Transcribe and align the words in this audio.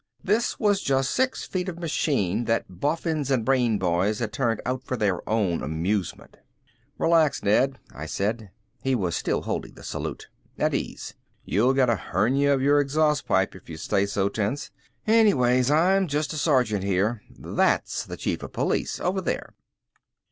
This 0.23 0.59
was 0.59 0.81
just 0.81 1.11
six 1.11 1.45
feet 1.45 1.69
of 1.69 1.77
machine 1.77 2.45
that 2.45 2.65
boffins 2.67 3.29
and 3.29 3.45
brain 3.45 3.77
boys 3.77 4.17
had 4.17 4.33
turned 4.33 4.59
out 4.65 4.81
for 4.83 4.97
their 4.97 5.21
own 5.29 5.61
amusement. 5.61 6.37
"Relax, 6.97 7.43
Ned," 7.43 7.77
I 7.93 8.07
said. 8.07 8.49
He 8.81 8.95
was 8.95 9.15
still 9.15 9.43
holding 9.43 9.73
the 9.75 9.83
salute. 9.83 10.27
"At 10.57 10.73
ease. 10.73 11.13
You'll 11.45 11.73
get 11.75 11.87
a 11.87 11.95
hernia 11.97 12.51
of 12.51 12.63
your 12.63 12.79
exhaust 12.79 13.27
pipe 13.27 13.53
if 13.53 13.69
you 13.69 13.77
stay 13.77 14.07
so 14.07 14.27
tense. 14.27 14.71
Anyways, 15.05 15.69
I'm 15.69 16.07
just 16.07 16.31
the 16.31 16.37
sergeant 16.37 16.83
here. 16.83 17.21
That's 17.37 18.03
the 18.03 18.17
Chief 18.17 18.41
of 18.41 18.51
Police 18.53 18.99
over 18.99 19.21
there." 19.21 19.53